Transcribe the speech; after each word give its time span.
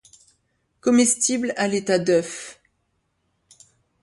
Comestible 0.79 1.53
à 1.57 1.67
l'état 1.67 1.99
d'œuf. 1.99 2.59